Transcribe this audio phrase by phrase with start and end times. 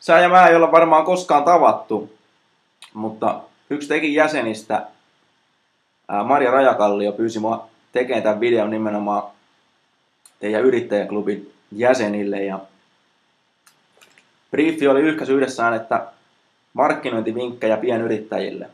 [0.00, 2.16] Sä ja mä ei olla varmaan koskaan tavattu,
[2.94, 3.40] mutta
[3.70, 4.86] yksi tekin jäsenistä,
[6.24, 9.22] Maria Rajakallio, pyysi mua tekemään tämän videon nimenomaan
[10.40, 12.44] teidän yrittäjäklubin jäsenille.
[12.44, 12.60] Ja
[14.50, 16.06] briefi oli yhdessään, että
[16.74, 18.70] markkinointivinkkejä pienyrittäjille.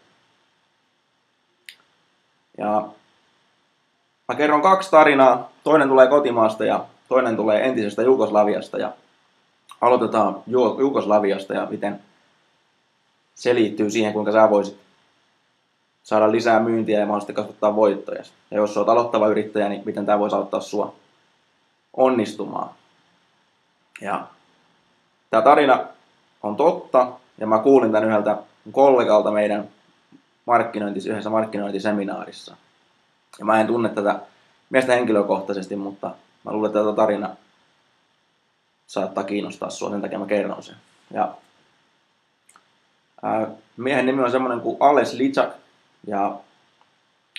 [2.58, 2.88] Ja
[4.28, 5.50] mä kerron kaksi tarinaa.
[5.64, 8.78] Toinen tulee kotimaasta ja toinen tulee entisestä Jugoslaviasta.
[8.78, 8.92] Ja
[9.80, 10.42] aloitetaan
[10.78, 12.00] Jugoslaviasta ja miten
[13.34, 14.80] se liittyy siihen, kuinka sä voisit
[16.02, 18.22] saada lisää myyntiä ja mahdollisesti kasvattaa voittoja.
[18.50, 20.94] Ja jos olet aloittava yrittäjä, niin miten tämä voisi auttaa sua
[21.92, 22.70] onnistumaan.
[24.00, 24.26] Ja
[25.30, 25.86] tämä tarina
[26.42, 28.36] on totta, ja mä kuulin tämän yhdeltä
[28.72, 29.68] kollegalta meidän
[30.46, 32.56] markkinointi, yhdessä markkinointiseminaarissa.
[33.38, 34.20] Ja mä en tunne tätä
[34.70, 36.10] miestä henkilökohtaisesti, mutta
[36.44, 37.36] mä luulen, että tätä tarina
[38.86, 40.76] saattaa kiinnostaa sua, sen takia mä kerron sen.
[41.14, 41.34] Ja,
[43.22, 45.50] ää, miehen nimi on semmoinen kuin Ales Litsak,
[46.06, 46.36] ja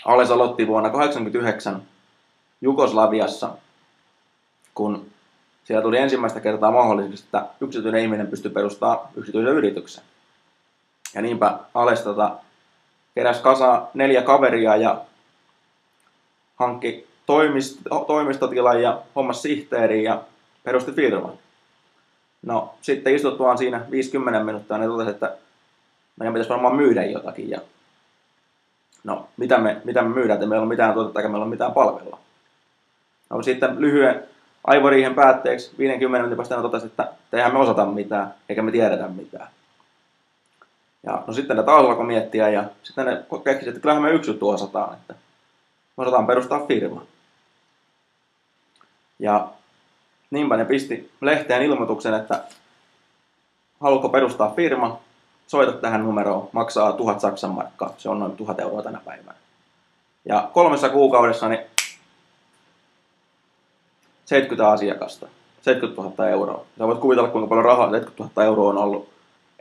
[0.06, 1.82] Ales aloitti vuonna 1989
[2.62, 3.50] Jugoslaviassa,
[4.76, 5.06] kun
[5.64, 10.04] siellä tuli ensimmäistä kertaa mahdollisuus, että yksityinen ihminen pystyy perustamaan yksityisen yrityksen.
[11.16, 12.38] Ja niinpä Ales tota,
[13.16, 15.02] keräsi kasaan neljä kaveria ja
[16.56, 20.22] hankki toimist, toimistotilan ja hommas sihteeriin ja
[20.68, 21.34] perusti firman.
[22.42, 25.38] No sitten istuttuaan siinä 50 minuuttia, ne totesi, että
[26.20, 27.50] meidän pitäisi varmaan myydä jotakin.
[27.50, 27.62] Ja
[29.04, 31.74] no, mitä me, mitä me myydään, että meillä on mitään tuotetta eikä meillä ole mitään
[31.74, 32.20] palvelua.
[33.30, 34.24] No sitten lyhyen
[34.64, 39.48] aivoriihen päätteeksi 50 minuutin päästä totesi, että eihän me osata mitään, eikä me tiedetä mitään.
[41.04, 44.32] Ja no sitten ne taas alkoi miettiä ja sitten ne keksivät, että kyllähän me yksi
[44.32, 45.14] juttu osataan, että
[45.98, 47.06] me osataan perustaa firma.
[49.20, 49.48] Ja
[50.32, 52.44] Niinpä ne pisti lehteen ilmoituksen, että
[53.82, 55.00] haluatko perustaa firma,
[55.48, 59.38] soita tähän numeroon, maksaa tuhat Saksan markkaa, se on noin tuhat euroa tänä päivänä.
[60.26, 61.62] Ja kolmessa kuukaudessa niin
[64.26, 65.28] 70 asiakasta,
[65.62, 66.66] 70 000 euroa.
[66.78, 69.10] Sä voit kuvitella, kuinka paljon rahaa 70 000 euroa on ollut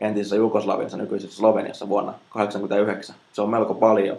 [0.00, 3.16] entisessä Jugoslaviassa, nykyisessä Sloveniassa vuonna 1989.
[3.32, 4.18] Se on melko paljon.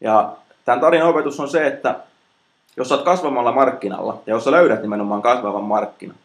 [0.00, 0.32] Ja
[0.64, 1.94] tämän tarinan opetus on se, että
[2.76, 6.16] jos olet kasvamalla markkinalla ja jos sä löydät nimenomaan kasvavan markkinan,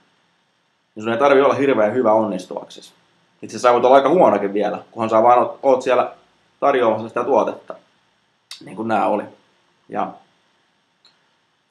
[0.95, 2.93] niin sun ei tarvitse olla hirveän hyvä onnistuaksesi.
[3.41, 6.11] Itse asiassa voit olla aika huonokin vielä, kunhan sä vaan oot siellä
[6.59, 7.75] tarjoamassa sitä tuotetta,
[8.65, 9.23] niin kuin nämä oli.
[9.89, 10.11] Ja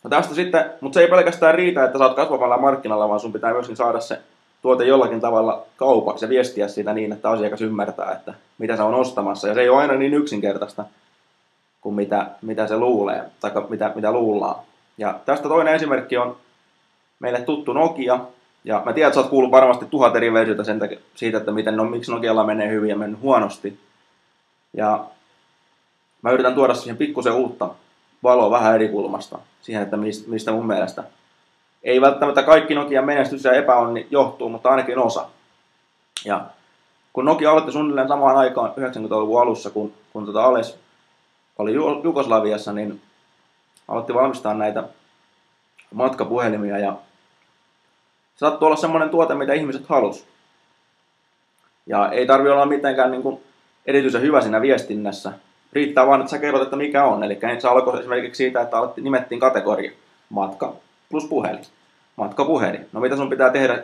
[0.05, 3.33] no tästä sitten, mutta se ei pelkästään riitä, että sä oot kasvavalla markkinalla, vaan sun
[3.33, 4.21] pitää myöskin saada se
[4.63, 8.95] tuote jollakin tavalla kaupaksi ja viestiä siitä niin, että asiakas ymmärtää, että mitä se on
[8.95, 9.49] ostamassa.
[9.49, 10.85] Ja se ei ole aina niin yksinkertaista
[11.81, 14.65] kuin mitä, mitä se luulee, tai mitä, mitä luullaan.
[14.99, 16.37] Ja tästä toinen esimerkki on
[17.21, 18.21] meille tuttu Nokia,
[18.65, 21.53] ja mä tiedän, että sä oot kuullut varmasti tuhat eri versiota sen takia, siitä, että
[21.53, 23.81] miten, no, miksi Nokialla menee hyvin ja mennyt huonosti.
[24.73, 25.05] Ja
[26.23, 27.69] mä yritän tuoda siihen pikkusen uutta
[28.23, 29.97] valoa vähän eri kulmasta, siihen, että
[30.27, 31.05] mistä mun mielestä
[31.83, 35.27] ei välttämättä kaikki Nokian menestys ja epäonni johtuu, mutta ainakin osa.
[36.25, 36.45] Ja
[37.13, 40.79] kun Nokia aloitti suunnilleen samaan aikaan 90-luvun alussa, kun, kun tota Ales
[41.61, 41.75] oli
[42.05, 43.01] Jugoslaviassa, niin
[43.89, 44.85] aloitti valmistaa näitä
[45.95, 46.97] matkapuhelimia ja
[48.37, 50.27] saattoi olla semmoinen tuote, mitä ihmiset halus.
[51.87, 53.41] Ja ei tarvi olla mitenkään niin kuin
[53.87, 55.33] erityisen hyvä siinä viestinnässä.
[55.73, 57.25] Riittää vaan, että sä kerrot, että mikä on.
[57.25, 59.93] Eli se alkoi esimerkiksi siitä, että nimettiin kategoria
[60.29, 60.75] matka
[61.11, 61.65] plus puhelin.
[62.17, 62.89] Matka puhelin.
[62.93, 63.83] No mitä sun pitää tehdä,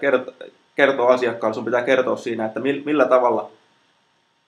[0.77, 3.51] kertoa asiakkaalle, sun pitää kertoa siinä, että millä tavalla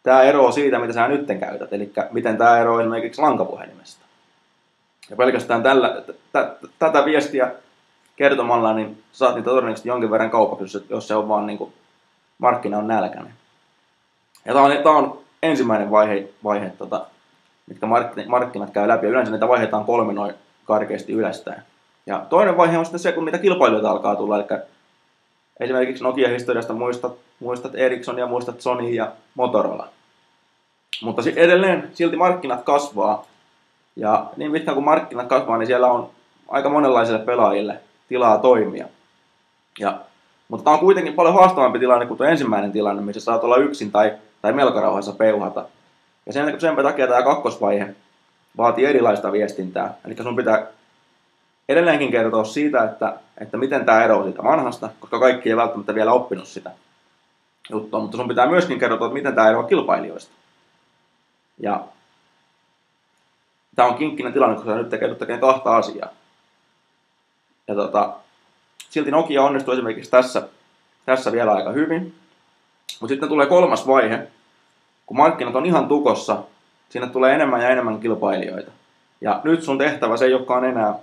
[0.02, 4.04] tämä eroaa siitä, mitä sä nyt käytät, eli miten tämä eroaa esimerkiksi lankapuhelimesta.
[5.10, 6.02] Ja pelkästään tällä,
[6.78, 7.52] tätä viestiä
[8.16, 11.72] kertomalla, niin saat niitä todennäköisesti jonkin verran kaupaksi, jos se on vaan niin kuin,
[12.38, 13.32] markkina on nälkäinen.
[14.44, 17.06] Ja tämä on, tämä on ensimmäinen vaihe, vaihe tota,
[17.66, 17.86] mitkä
[18.26, 19.06] markkinat käy läpi.
[19.06, 20.34] Ja yleensä niitä vaiheita on kolme noin
[20.64, 21.62] karkeasti ylöspäin.
[22.06, 24.36] Ja toinen vaihe on sitten se, kun niitä kilpailijoita alkaa tulla.
[24.36, 24.44] Eli
[25.60, 29.88] esimerkiksi Nokia-historiasta muistat, muistat Ericsson ja muistat Sony ja Motorola.
[31.02, 33.24] Mutta edelleen silti markkinat kasvaa.
[33.96, 36.10] Ja niin pitkään kuin markkinat kasvaa, niin siellä on
[36.48, 38.86] aika monenlaisille pelaajille tilaa toimia.
[39.78, 40.00] Ja,
[40.48, 43.92] mutta tämä on kuitenkin paljon haastavampi tilanne kuin tuo ensimmäinen tilanne, missä saat olla yksin
[43.92, 44.12] tai,
[44.42, 45.64] tai melko rauhassa peuhata.
[46.26, 47.94] Ja sen, sen takia tämä kakkosvaihe
[48.56, 49.94] vaatii erilaista viestintää.
[50.06, 50.66] Eli sun pitää
[51.68, 56.12] edelleenkin kertoa siitä, että, että miten tämä eroaa siitä vanhasta, koska kaikki ei välttämättä vielä
[56.12, 56.70] oppinut sitä
[57.70, 60.32] juttua, mutta sun pitää myöskin kertoa, että miten tämä eroaa kilpailijoista.
[61.58, 61.84] Ja
[63.76, 66.08] tämä on kinkkinen tilanne, koska nyt tekee, tekee kahta asiaa.
[67.68, 68.12] Ja tota,
[68.90, 70.48] silti Nokia onnistui esimerkiksi tässä,
[71.06, 72.14] tässä vielä aika hyvin.
[73.00, 74.28] Mutta sitten tulee kolmas vaihe,
[75.06, 76.42] kun markkinat on ihan tukossa,
[76.88, 78.70] sinne tulee enemmän ja enemmän kilpailijoita.
[79.20, 80.94] Ja nyt sun tehtävä se ei olekaan enää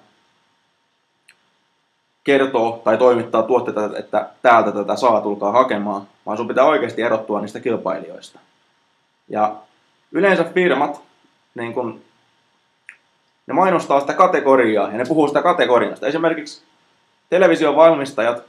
[2.26, 7.42] kertoo tai toimittaa tuotteita, että täältä tätä saa, tulkaa hakemaan, vaan sun pitää oikeasti erottua
[7.42, 8.40] niistä kilpailijoista.
[9.30, 9.56] Ja
[10.12, 11.02] yleensä firmat,
[11.56, 12.02] niin kun,
[13.48, 16.08] ne mainostaa sitä kategoriaa ja ne puhuu sitä kategoriasta.
[16.08, 16.62] Esimerkiksi
[17.30, 18.44] television valmistajat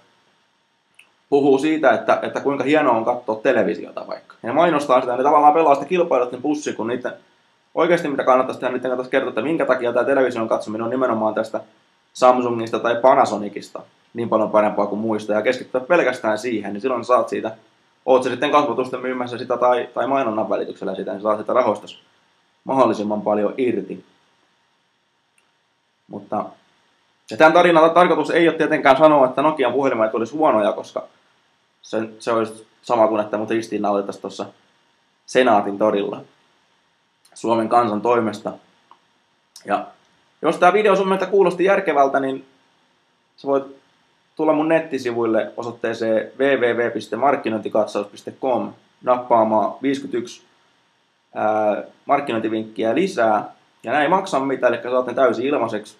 [1.31, 4.35] puhuu siitä, että, että kuinka hienoa on katsoa televisiota vaikka.
[4.43, 7.13] Ja ne mainostaa sitä, ne tavallaan pelaa sitä kilpailuiden pussi, kun niiden
[7.75, 11.35] oikeasti mitä kannattaisi tehdä, niiden kannattaisi kertoa, että minkä takia tämä television katsominen on nimenomaan
[11.35, 11.61] tästä
[12.17, 13.83] Samsungista tai Panasonicista
[14.15, 17.57] niin paljon parempaa kuin muista ja keskittyä pelkästään siihen, niin silloin saat siitä,
[18.07, 21.87] oot se sitten kasvatusten myymässä sitä tai, tai mainonnan välityksellä sitä, niin saat sitä rahoista
[22.65, 24.05] mahdollisimman paljon irti.
[26.09, 26.45] Mutta
[27.31, 31.05] ja tämän tarinan tarkoitus ei ole tietenkään sanoa, että Nokian puhelimet olisi huonoja, koska
[31.83, 34.47] se, se olisi sama kuin, että mut ristiinnautettaisiin tuossa
[35.27, 36.21] Senaatin torilla
[37.35, 38.53] Suomen kansan toimesta.
[39.65, 39.87] Ja
[40.49, 42.45] jos tämä video sun mielestä kuulosti järkevältä, niin
[43.37, 43.65] sä voit
[44.37, 48.73] tulla mun nettisivuille osoitteeseen www.markkinointikatsaus.com
[49.03, 50.43] nappaamaan 51
[51.35, 53.57] ää, markkinointivinkkiä lisää.
[53.83, 55.97] Ja näin ei maksa mitään, eli saat ne täysin ilmaiseksi.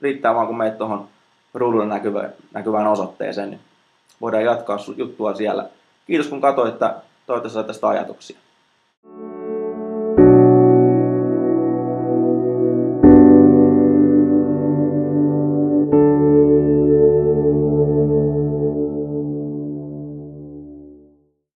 [0.00, 1.08] Riittää vaan kun meet tuohon
[1.88, 3.60] näkyvään, näkyvään osoitteeseen, niin
[4.20, 5.68] voidaan jatkaa juttua siellä.
[6.06, 6.94] Kiitos kun katsoit, että
[7.26, 8.38] toivottavasti tästä ajatuksia.